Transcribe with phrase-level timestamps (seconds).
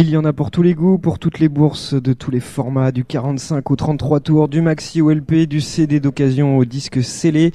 [0.00, 2.40] Il y en a pour tous les goûts, pour toutes les bourses, de tous les
[2.40, 7.04] formats, du 45 au 33 tours, du maxi au LP, du CD d'occasion au disque
[7.04, 7.52] scellé.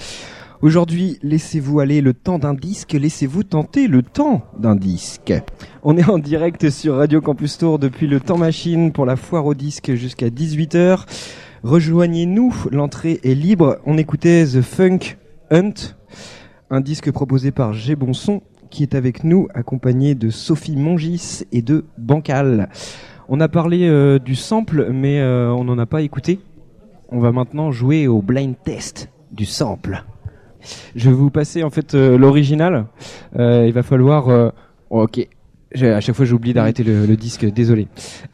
[0.61, 5.33] Aujourd'hui, laissez-vous aller le temps d'un disque, laissez-vous tenter le temps d'un disque.
[5.81, 9.47] On est en direct sur Radio Campus Tour depuis le temps machine pour la foire
[9.47, 10.99] au disque jusqu'à 18h.
[11.63, 13.79] Rejoignez-nous, l'entrée est libre.
[13.87, 15.17] On écoutait The Funk
[15.49, 15.73] Hunt,
[16.69, 18.43] un disque proposé par G Bonson
[18.75, 22.67] qui est avec nous, accompagné de Sophie Mongis et de Bancal.
[23.29, 26.41] On a parlé euh, du sample, mais euh, on n'en a pas écouté.
[27.07, 30.03] On va maintenant jouer au blind test du sample.
[30.93, 32.87] Je vais vous passer en fait euh, l'original.
[33.37, 34.27] il va falloir.
[34.89, 35.25] oh, ok.
[35.81, 37.45] À chaque fois, j'oublie d'arrêter le, le, disque.
[37.45, 37.87] Désolé.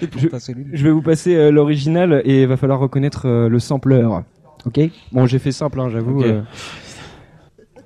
[0.00, 0.26] je,
[0.72, 4.24] je, vais vous passer l'original et il va falloir reconnaître le sampleur.
[4.64, 4.80] Ok?
[5.12, 6.24] Bon, j'ai fait simple, hein, j'avoue.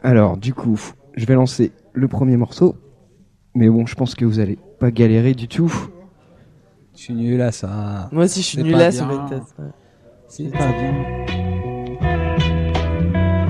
[0.03, 0.81] Alors, du coup,
[1.15, 2.77] je vais lancer le premier morceau.
[3.55, 5.73] Mais bon, je pense que vous allez pas galérer du tout.
[6.97, 8.09] Je suis nul à ça.
[8.13, 9.15] Moi aussi, je suis C'est nul à ce ouais.
[10.29, 10.95] C'est pas bien.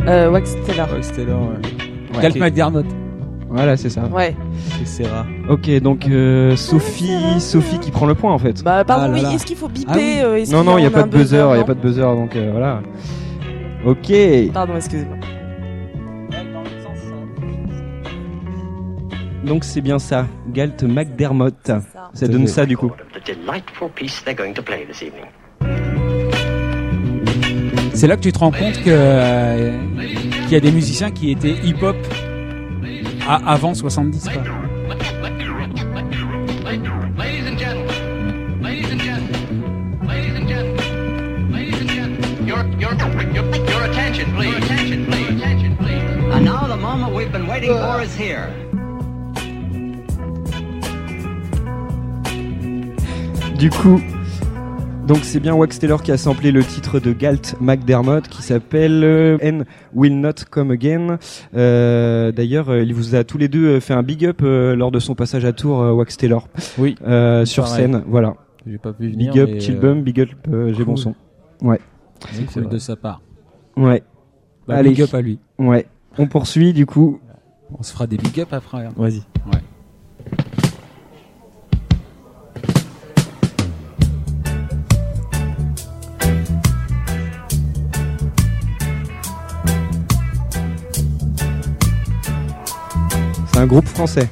[0.09, 0.89] Euh, Wax Taylor.
[0.93, 2.19] Ouais, c'était là, ouais.
[2.23, 2.39] Ouais.
[2.41, 2.87] McDermott.
[3.49, 4.05] Voilà, c'est ça.
[4.07, 4.37] Ouais.
[4.79, 5.27] C'est Serra.
[5.49, 8.63] Ok, donc euh, Sophie, Sophie qui prend le point en fait.
[8.63, 9.35] Bah, pardon, Ah oui.
[9.35, 9.91] Est-ce qu'il faut biper
[10.23, 10.45] Ah oui.
[10.49, 12.01] euh, non, non, il y a pas de buzzer, il y a pas de buzzer,
[12.15, 12.81] donc euh, voilà.
[13.85, 14.13] Ok.
[14.53, 15.17] Pardon, excusez-moi.
[19.51, 21.57] Donc c'est bien ça, Galt McDermott.
[21.67, 21.83] Ça,
[22.15, 22.29] ça.
[22.29, 22.93] donne ça du coup.
[27.93, 29.77] C'est là que tu te rends compte que euh,
[30.45, 31.97] qu'il y a des musiciens qui étaient hip-hop
[33.27, 34.43] avant 70 quoi.
[46.33, 48.70] And now the moment we've been waiting for is here.
[53.61, 54.01] Du coup,
[55.07, 59.05] donc c'est bien Wax Taylor qui a samplé le titre de Galt McDermott qui s'appelle
[59.05, 61.19] euh, N Will Not Come Again.
[61.55, 64.75] Euh, D'ailleurs, euh, il vous a tous les deux euh, fait un big up euh,
[64.75, 66.49] lors de son passage à Tours, euh, Wax Taylor,
[66.79, 66.95] Oui.
[67.07, 67.83] euh, sur Pareil.
[67.83, 68.03] scène.
[68.09, 68.35] Voilà.
[68.67, 69.33] J'ai pas pu venir.
[69.35, 70.85] Big up mais, Chill euh, Bum, big up euh, J'ai cool.
[70.87, 71.15] bon son.
[72.33, 73.21] C'est cool de sa part.
[73.77, 74.03] Ouais,
[74.67, 74.91] Bah, Allez.
[74.91, 75.39] big up à lui.
[75.59, 75.87] ouais.
[76.19, 77.21] On poursuit du coup.
[77.79, 78.87] On se fera des big up après.
[78.87, 78.93] hein.
[78.97, 79.19] Vas-y.
[79.47, 79.61] Ouais.
[93.61, 94.29] Un groupe français.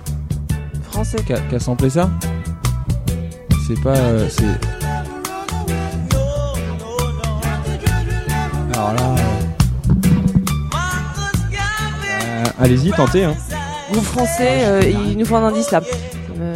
[0.91, 1.19] Français.
[1.27, 2.11] Qui a, qui a samplé ça?
[3.66, 3.91] C'est pas.
[3.97, 4.44] euh, c'est.
[8.75, 9.15] Alors là.
[12.15, 13.25] Euh, Allez-y, tentez.
[13.25, 13.34] Hein.
[13.93, 15.81] Groupe français, euh, il nous faut un indice là.
[16.41, 16.55] Euh,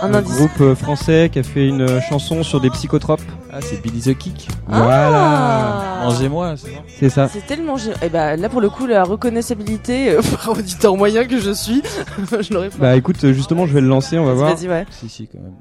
[0.00, 0.36] un Un indice.
[0.36, 3.22] groupe euh, français qui a fait une euh, chanson sur des psychotropes.
[3.58, 4.48] Ah, c'est Billy the Kick.
[4.70, 7.28] Ah Mangez-moi, c'est ça C'est ça.
[7.28, 11.40] C'est tellement Et bah là pour le coup la reconnaissabilité euh, par auditeur moyen que
[11.40, 11.82] je suis,
[12.40, 12.78] je l'aurais pas.
[12.78, 14.54] Bah écoute, euh, justement, je vais le lancer, on va voir.
[14.54, 14.86] Vas-y ouais.
[14.90, 15.54] Si, si, quand même.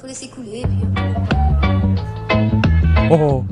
[0.00, 0.62] faut laisser couler.
[0.62, 0.86] Puis...
[3.10, 3.44] Oh, oh.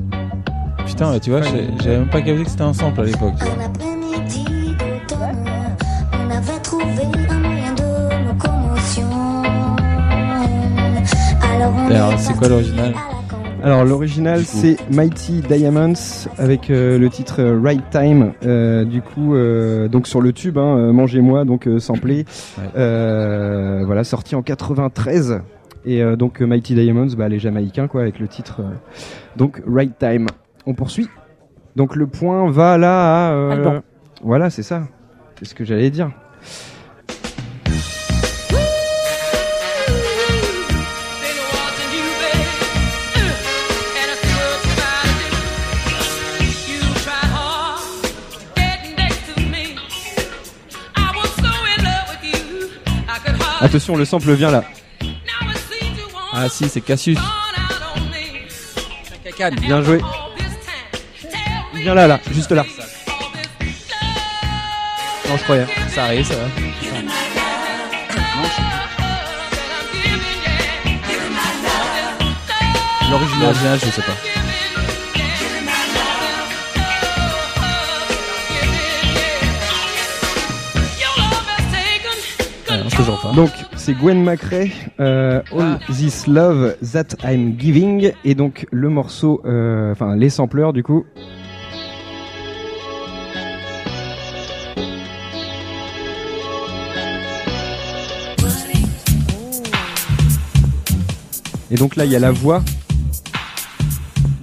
[0.85, 3.33] Putain, tu vois, j'avais même pas capté que c'était un sample à l'époque.
[3.41, 4.45] Un après-midi
[4.79, 5.45] d'automne,
[6.13, 9.09] on avait trouvé un moyen de locomotion.
[11.89, 12.93] Alors c'est quoi l'original?
[13.63, 15.93] Alors l'original c'est Mighty Diamonds
[16.37, 18.33] avec euh, le titre euh, Right Time.
[18.45, 22.25] Euh, du coup euh, donc sur le tube, hein, mangez-moi donc euh, samplé.
[22.57, 22.63] Ouais.
[22.77, 25.41] Euh, voilà sorti en 93
[25.85, 28.73] et euh, donc Mighty Diamonds bah les Jamaïcains quoi avec le titre euh,
[29.35, 30.27] donc Right Time.
[30.65, 31.07] On poursuit.
[31.75, 33.79] Donc le point va là à euh,
[34.23, 34.83] voilà c'est ça.
[35.39, 36.11] C'est ce que j'allais dire.
[53.59, 54.63] Attention le sample vient là.
[56.33, 57.17] Ah, si, c'est Cassius.
[59.61, 59.99] Bien joué.
[61.73, 62.65] Il vient là là juste là.
[65.29, 65.65] Non je croyais.
[65.93, 66.41] Ça arrive, ça va.
[73.09, 74.26] L'original, l'original, je sais pas.
[82.97, 83.31] Toujours pas.
[83.33, 89.41] Donc c'est Gwen McRae, euh, All This Love That I'm Giving, et donc le morceau,
[89.45, 91.05] euh, enfin les sampleurs du coup.
[101.69, 102.63] Et donc là, il y a la voix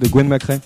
[0.00, 0.60] de Gwen McRae.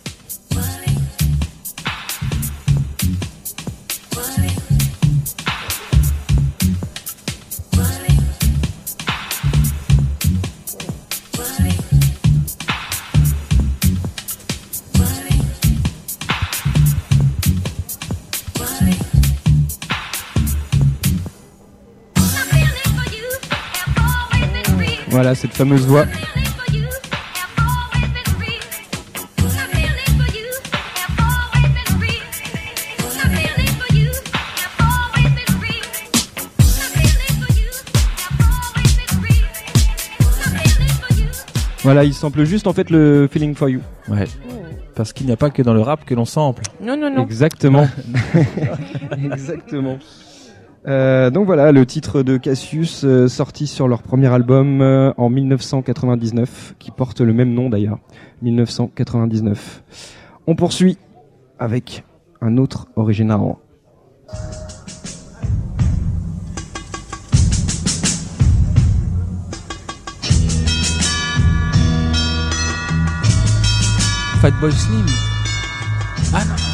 [25.20, 26.04] Voilà, cette fameuse voix.
[41.82, 43.80] Voilà, il sample juste en fait le Feeling for You.
[44.06, 44.26] Ouais.
[44.94, 46.62] Parce qu'il n'y a pas que dans le rap que l'on sample.
[46.80, 47.24] Non, non, non.
[47.24, 47.88] Exactement.
[49.32, 49.98] Exactement.
[50.86, 55.28] Euh, donc voilà, le titre de Cassius, euh, sorti sur leur premier album euh, en
[55.28, 57.98] 1999, qui porte le même nom d'ailleurs,
[58.42, 59.82] 1999.
[60.46, 60.98] On poursuit
[61.58, 62.04] avec
[62.40, 63.40] un autre original.
[74.40, 75.06] Fatboy Slim.
[76.32, 76.67] Ah non.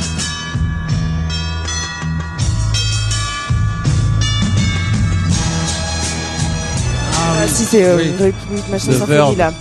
[7.44, 8.10] Ah, si, c'est euh, Oui.
[8.12, 9.38] Republic Machin The Symphony, Verve.
[9.38, 9.52] là.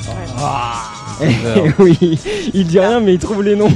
[1.19, 1.73] Verve.
[1.79, 2.19] oui,
[2.53, 3.69] il dit rien mais il trouve les noms.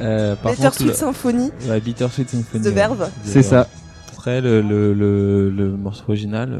[0.00, 2.62] Euh, par Better contre, Sweet le- Symphony, la Bittersweet Symphony.
[2.64, 3.00] The Verve.
[3.00, 3.06] ouais.
[3.24, 3.66] C'est ça.
[4.12, 6.58] Après, le, le, le, le morceau original, euh,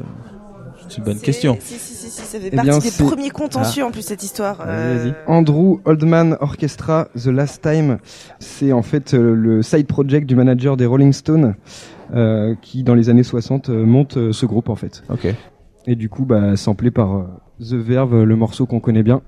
[0.89, 1.57] c'est une bonne C'est- question.
[1.61, 4.03] Si, si, si, si, ça fait Eh partie bien, des c'est- premiers contentieux en plus,
[4.03, 4.59] cette histoire.
[4.67, 5.13] Euh.
[5.29, 7.99] Andrew Oldman Orchestra The Last Time,
[8.41, 11.55] c'est en fait euh, le side project du manager des Rolling Stones
[12.15, 15.03] euh, qui dans les années 60 euh, monte euh, ce groupe en fait.
[15.11, 15.29] Ok.
[15.87, 17.25] Et du coup bah samplé par euh,
[17.61, 19.23] The Verve, le morceau qu'on connaît bien.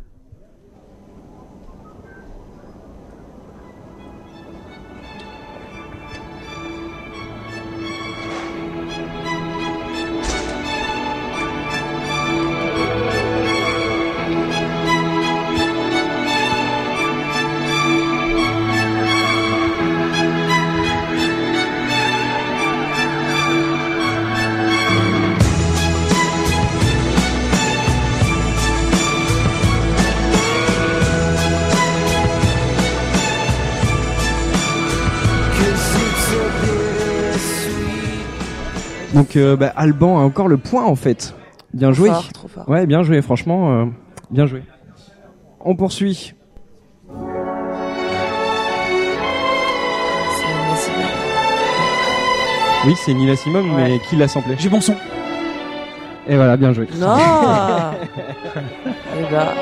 [39.14, 41.34] Donc euh, bah, Alban a encore le point en fait.
[41.72, 42.08] Bien trop joué.
[42.10, 42.68] fort, trop fort.
[42.68, 43.84] Ouais, bien joué, franchement, euh,
[44.30, 44.62] bien joué.
[45.60, 46.34] On poursuit.
[50.36, 51.04] C'est Nina Simone.
[52.86, 53.88] Oui, c'est Nina Simone, Ouais.
[53.88, 54.94] mais qui l'a samplé J'ai bon son.
[56.26, 56.86] Et voilà, bien joué.
[56.98, 57.16] Non
[59.16, 59.52] Eh bah,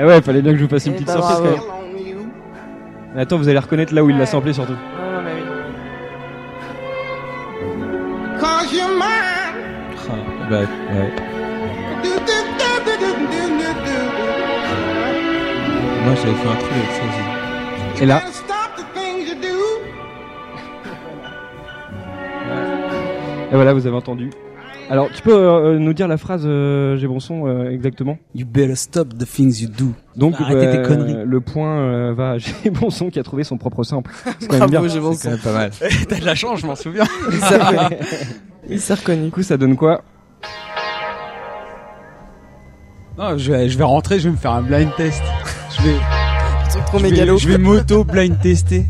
[0.00, 1.56] Eh ouais, fallait bien que je vous fasse une Eh petite bah, surprise bravo.
[1.56, 1.78] quand même.
[3.14, 4.74] Mais attends, vous allez reconnaître là où il l'a samplé surtout.
[10.50, 11.12] Bah, ouais.
[16.04, 18.02] Moi, j'avais fait un truc avec ça aussi.
[18.02, 18.22] Et là,
[23.50, 24.30] et voilà, vous avez entendu.
[24.90, 28.16] Alors, tu peux euh, nous dire la phrase, euh, j'ai bon son, euh, exactement?
[28.34, 29.92] You better stop the things you do.
[30.16, 31.24] Donc, Arrêtez tes conneries.
[31.26, 34.10] le point euh, va à j'ai bon son qui a trouvé son propre sample.
[34.40, 34.80] C'est quand même bien.
[34.80, 35.70] Bravo, C'est quand même pas mal.
[36.08, 37.04] T'as de la chance, je m'en souviens.
[38.70, 39.26] Il s'est reconnu.
[39.26, 40.02] Du coup, ça donne quoi?
[43.18, 45.22] Non, je vais, je vais rentrer, je vais me faire un blind test.
[45.76, 45.96] Je vais,
[46.70, 47.38] Truc trop je vais, mégalo.
[47.38, 48.86] je vais m'auto blind tester.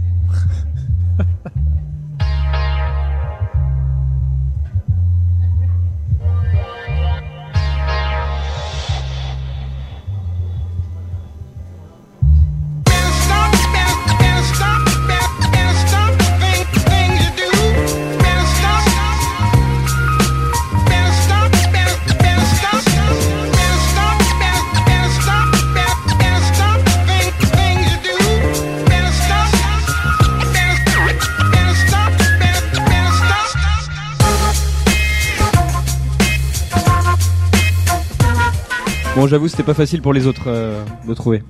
[39.28, 41.42] J'avoue, c'était pas facile pour les autres euh, de trouver.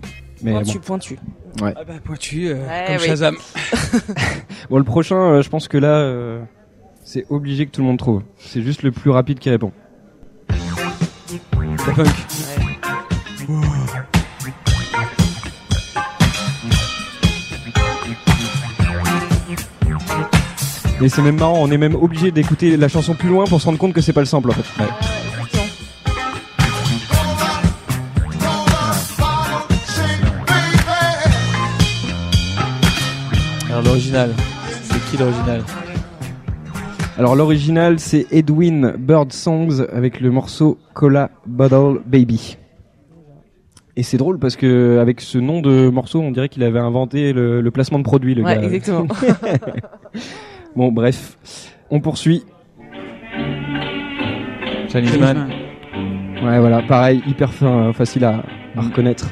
[0.43, 0.63] Mais bon.
[0.63, 1.19] Pointu, pointu.
[1.63, 3.07] Ah bah, pointu, euh, Ouais, comme oui.
[3.07, 3.37] Shazam.
[4.71, 6.41] bon, le prochain, euh, je pense que là, euh,
[7.05, 8.23] c'est obligé que tout le monde trouve.
[8.39, 9.73] C'est juste le plus rapide qui répond.
[11.95, 12.09] Punk.
[21.01, 23.67] Et c'est même marrant, on est même obligé d'écouter la chanson plus loin pour se
[23.67, 24.85] rendre compte que c'est pas le sample en fait.
[33.89, 34.31] L'original.
[34.83, 35.63] C'est qui l'original
[37.17, 42.59] Alors l'original c'est Edwin Bird Songs avec le morceau Cola Bottle Baby.
[43.97, 47.33] Et c'est drôle parce que avec ce nom de morceau, on dirait qu'il avait inventé
[47.33, 48.63] le, le placement de produit, le Ouais, gars.
[48.63, 49.07] exactement.
[50.77, 51.37] Bon, bref,
[51.91, 52.45] on poursuit.
[54.93, 55.49] Chinese Man.
[56.45, 58.45] Ouais, voilà, pareil, hyper fin, facile à,
[58.77, 59.29] à reconnaître.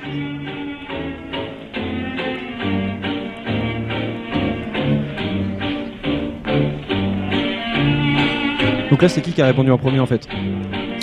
[8.97, 10.26] Donc là, c'est qui qui a répondu en premier en fait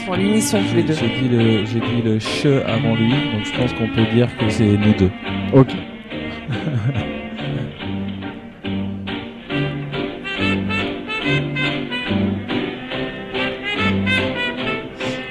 [0.07, 0.95] Pour l'unisson tous les deux.
[0.95, 4.35] J'ai dit le, j'ai dit le che avant lui, donc je pense qu'on peut dire
[4.35, 5.11] que c'est nous deux.
[5.53, 5.67] Ok.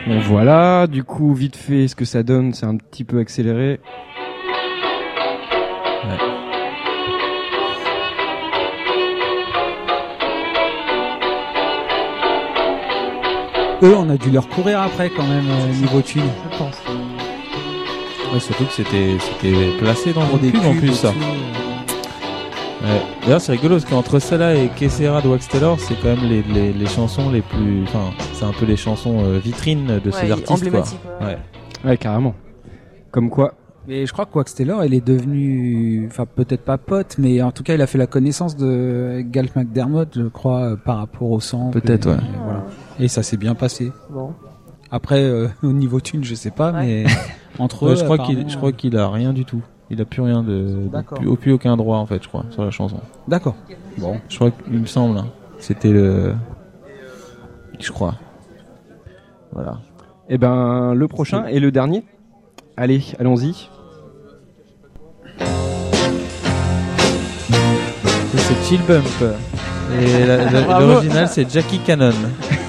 [0.07, 3.81] Bon voilà, du coup vite fait ce que ça donne, c'est un petit peu accéléré.
[13.83, 16.23] Eux, on a dû leur courir après quand même euh, niveau tuiles.
[16.53, 16.77] Je pense.
[18.33, 21.09] Ouais, surtout que c'était, c'était placé dans des pubs en plus ça.
[21.11, 22.87] tout, euh.
[22.87, 23.03] Ouais.
[23.23, 26.43] D'ailleurs, c'est rigolo parce qu'entre celle-là et Kessera de Wax Taylor, c'est quand même les,
[26.43, 27.83] les, les chansons les plus.
[27.85, 30.85] Enfin, c'est un peu les chansons euh, vitrines de ces artistes quoi.
[31.21, 31.39] ouais.
[31.85, 31.97] Ouais.
[31.97, 32.35] Carrément.
[33.11, 33.55] Comme quoi.
[33.89, 37.51] Mais je crois que Wax Taylor, il est devenu, enfin peut-être pas pote, mais en
[37.51, 41.41] tout cas, il a fait la connaissance de Galf McDermott, je crois, par rapport au
[41.41, 41.81] sample.
[41.81, 42.17] Peut-être, ouais.
[42.45, 42.65] voilà.
[42.99, 43.93] Et ça s'est bien passé.
[44.11, 44.35] Bon.
[44.91, 47.05] Après, euh, au niveau thune, je sais pas, Ouais.
[47.05, 47.05] mais
[47.59, 49.63] entre Ouais, eux, je crois qu'il, apparemment, je crois qu'il a rien du tout.
[49.91, 51.19] Il a plus rien de, D'accord.
[51.19, 53.01] plus, plus aucun droit en fait, je crois, sur la chanson.
[53.29, 53.57] D'accord.
[53.99, 54.19] Bon.
[54.29, 55.27] Je crois qu'il me semble, hein.
[55.59, 56.35] c'était le,
[57.79, 58.15] je crois.
[59.53, 59.81] Voilà.
[60.31, 62.05] Eh ben, le prochain et le dernier.
[62.79, 63.69] Allez, allons-y.
[68.37, 69.05] C'est Chill Bump.
[70.01, 70.25] Et
[70.81, 72.13] l'original c'est Jackie Cannon.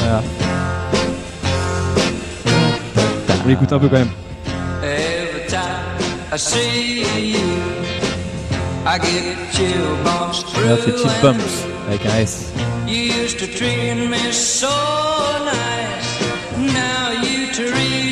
[0.00, 0.22] voilà.
[3.44, 4.10] On l'écoute un peu quand même.
[4.82, 5.98] Every time
[6.32, 7.38] I see you,
[8.86, 12.52] I get chill bumps Là c'est Chill Bumps avec un S.
[12.86, 14.68] You used to treat me so
[15.44, 16.20] nice.
[16.58, 18.09] Now you treat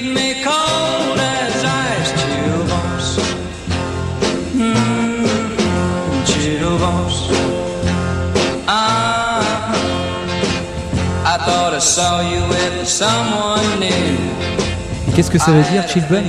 [15.14, 16.26] Qu'est-ce que ça veut dire, Chill Bump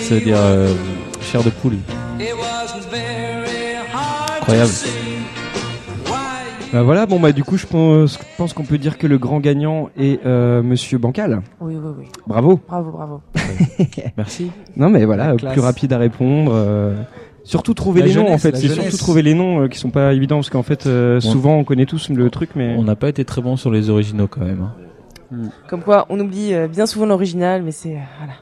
[0.00, 0.72] Ça veut dire euh,
[1.20, 1.76] chair de poule.
[4.40, 4.70] Incroyable.
[6.72, 9.88] Bah voilà, bon bah du coup je pense, qu'on peut dire que le grand gagnant
[9.98, 11.40] est euh, Monsieur Bancal.
[11.60, 12.04] Oui, oui, oui.
[12.26, 12.60] Bravo.
[12.68, 13.20] Bravo, bravo.
[14.18, 14.50] Merci.
[14.76, 16.52] Non mais voilà, plus rapide à répondre.
[16.54, 16.94] euh,
[17.48, 19.88] Surtout trouver La les noms en fait, c'est surtout trouver les noms euh, qui sont
[19.90, 21.20] pas évidents parce qu'en fait euh, Bon.
[21.32, 23.88] souvent on connaît tous le truc mais On n'a pas été très bon sur les
[23.88, 24.60] originaux quand même.
[25.32, 25.48] hein.
[25.68, 28.32] Comme quoi, on oublie euh, bien souvent l'original, mais c'est euh, voilà.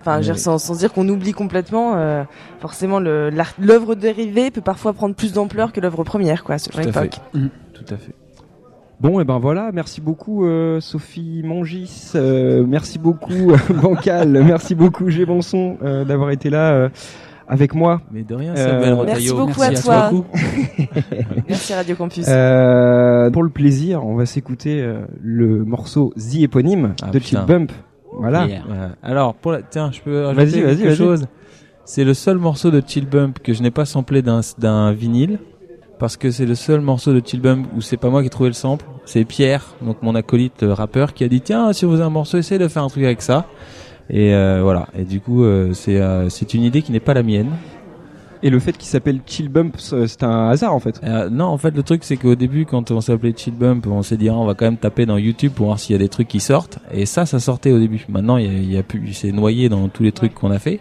[0.00, 2.22] Enfin, sans, sans dire qu'on oublie complètement, euh,
[2.60, 7.18] forcément, l'œuvre dérivée peut parfois prendre plus d'ampleur que l'œuvre première, quoi, à l'époque.
[7.32, 7.40] fait.
[7.74, 8.14] Tout à fait.
[9.00, 15.10] Bon et ben voilà, merci beaucoup euh, Sophie Mongis, euh, merci beaucoup Bancal, merci beaucoup
[15.10, 16.88] Gébonson euh, d'avoir été là euh,
[17.48, 18.00] avec moi.
[18.10, 20.24] Mais de rien, Euh, Merci beaucoup Merci à à toi.
[21.48, 22.24] Merci Radio Campus.
[22.28, 27.18] Euh, pour le plaisir, on va s'écouter euh, le morceau The éponyme Ah, de.
[27.18, 27.72] Chill Bump.
[28.18, 28.46] Voilà.
[28.46, 28.62] Yeah.
[28.66, 28.90] Voilà.
[29.02, 29.62] Alors, pour la...
[29.62, 30.96] tiens, je peux Vas-y, rajouter vas-y, quelque vas-y.
[30.96, 31.26] chose?
[31.84, 35.38] C'est le seul morceau de Chill Bump que je n'ai pas samplé d'un d'un vinyle.
[35.98, 38.30] Parce que c'est le seul morceau de Chill Bump où c'est pas moi qui ai
[38.30, 38.84] trouvé le sample.
[39.06, 42.10] C'est Pierre, donc mon acolyte euh, rappeur, qui a dit tiens, si vous avez un
[42.10, 43.46] morceau, essayez de faire un truc avec ça.
[44.10, 44.86] Et euh, voilà.
[44.98, 47.50] Et du coup, euh, c'est euh, c'est une idée qui n'est pas la mienne.
[48.42, 51.00] Et le fait qu'il s'appelle Chill Bump, c'est un hasard en fait.
[51.02, 54.02] Euh, non, en fait, le truc, c'est qu'au début, quand on s'appelait Chill Bump, on
[54.02, 55.98] s'est dit, ah, on va quand même taper dans YouTube pour voir s'il y a
[55.98, 56.78] des trucs qui sortent.
[56.92, 58.04] Et ça, ça sortait au début.
[58.10, 60.50] Maintenant, il y a, il y a plus, c'est noyé dans tous les trucs qu'on
[60.50, 60.80] a fait.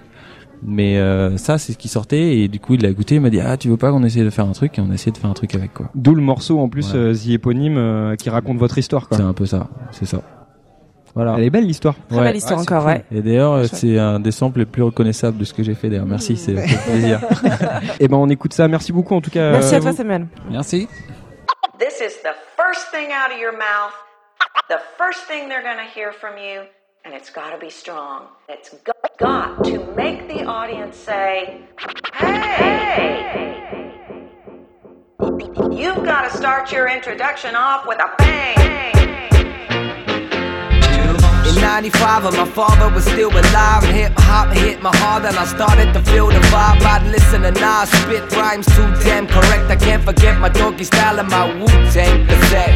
[0.64, 2.38] Mais euh, ça, c'est ce qui sortait.
[2.40, 3.16] Et du coup, il l'a écouté.
[3.16, 4.78] Il m'a dit, ah, tu veux pas qu'on essaye de faire un truc?
[4.78, 5.90] Et on a essayé de faire un truc avec quoi.
[5.96, 6.98] D'où le morceau en plus Ouais.
[7.00, 9.18] euh, The éponyme qui raconte votre histoire quoi.
[9.18, 9.70] C'est un peu ça.
[9.92, 10.22] C'est ça.
[11.16, 11.36] Voilà.
[11.38, 11.96] Elle est belle l'histoire.
[12.10, 12.24] Très Ouais.
[12.26, 12.92] belle histoire Ouais, encore, cool.
[12.92, 13.06] ouais.
[13.12, 15.88] Et d'ailleurs, euh, c'est un des samples les plus reconnaissables de ce que j'ai fait
[15.90, 16.06] d'ailleurs.
[16.06, 17.22] Merci, c'est fait plaisir.
[18.02, 18.68] Et ben on écoute ça.
[18.68, 19.52] Merci beaucoup en tout cas.
[19.52, 20.28] Merci euh, à toi, Samuel.
[20.52, 20.88] Merci.
[21.80, 23.94] This is the first thing out of your mouth,
[24.70, 26.62] the first thing they're going to hear from you,
[27.06, 28.24] and it's got to be strong.
[28.50, 31.62] It's go- got to make the audience say,
[32.14, 33.92] hey!
[35.72, 39.05] You've got to start your introduction off with a bang!
[41.56, 43.84] Chill 95 and my father was still alive.
[43.84, 46.82] Hip hop hit my heart and I started to feel the vibe.
[46.82, 49.70] I'd listen to Nas spit rhymes too damn correct.
[49.70, 52.76] I can't forget my doggy style and my Wu Tang cassette.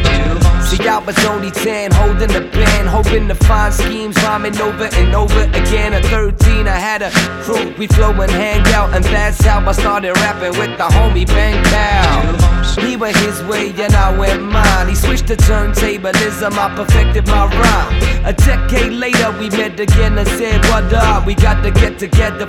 [0.64, 5.14] See, I was only 10, holding the pen, hoping to find schemes, rhyming over and
[5.14, 5.92] over again.
[5.92, 7.10] At 13, I had a
[7.42, 11.26] crew, we flow and hang out, and that's how I started rapping with the homie
[11.26, 12.50] Bang Pow.
[12.80, 14.88] He went his way and I went mine.
[14.88, 18.24] He switched to turntablism, I perfected my rhyme.
[18.24, 18.32] A
[18.70, 21.26] decade later, we met again and said, What up?
[21.26, 22.46] We got to get together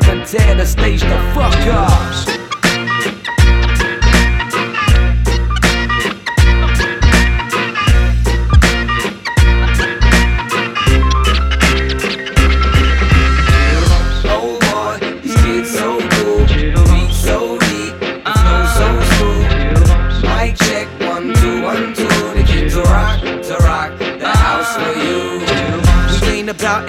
[0.58, 2.50] the stage the fuck up.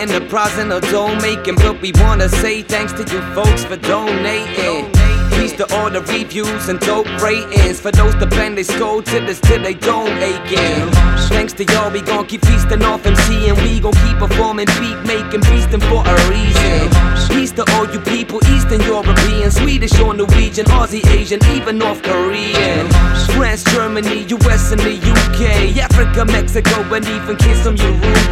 [0.03, 4.91] About enterprising or dough making, but we wanna say thanks to you folks for donating.
[5.33, 7.81] Peace to all the reviews and dope ratings.
[7.81, 10.91] For those that bang they skull to this till they don't aching.
[11.29, 14.99] Thanks to y'all, we gon' keep feasting off MC and we gon' keep performing, beat
[15.05, 16.91] making, beasting for a reason.
[17.35, 22.87] Peace to all you people, Eastern European, Swedish or Norwegian, Aussie, Asian, even North Korean.
[23.35, 28.32] France, Germany, US and the UK, Africa, Mexico, and even kids from Uruguay.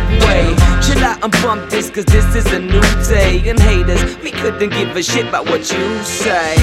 [1.23, 3.49] And bump this, cause this is a new day.
[3.49, 6.55] And haters, we couldn't give a shit about what you say.